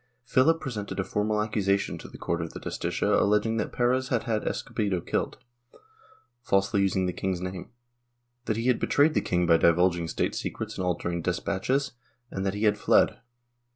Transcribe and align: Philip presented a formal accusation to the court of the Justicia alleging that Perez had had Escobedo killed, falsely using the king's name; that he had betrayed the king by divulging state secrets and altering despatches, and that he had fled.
Philip 0.25 0.59
presented 0.59 0.99
a 0.99 1.03
formal 1.03 1.43
accusation 1.43 1.99
to 1.99 2.07
the 2.07 2.17
court 2.17 2.41
of 2.41 2.53
the 2.53 2.59
Justicia 2.59 3.19
alleging 3.21 3.57
that 3.57 3.71
Perez 3.71 4.07
had 4.07 4.23
had 4.23 4.47
Escobedo 4.47 4.99
killed, 4.99 5.37
falsely 6.41 6.81
using 6.81 7.05
the 7.05 7.13
king's 7.13 7.39
name; 7.39 7.69
that 8.45 8.57
he 8.57 8.65
had 8.65 8.79
betrayed 8.79 9.13
the 9.13 9.21
king 9.21 9.45
by 9.45 9.57
divulging 9.57 10.07
state 10.07 10.33
secrets 10.33 10.75
and 10.75 10.83
altering 10.87 11.21
despatches, 11.21 11.91
and 12.31 12.43
that 12.47 12.55
he 12.55 12.63
had 12.63 12.79
fled. 12.79 13.19